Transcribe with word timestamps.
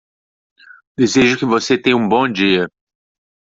Desejo 0.97 1.37
que 1.37 1.45
você 1.45 1.77
tenha 1.79 1.95
um 1.95 2.09
bom 2.09 2.27
dia. 2.27 2.67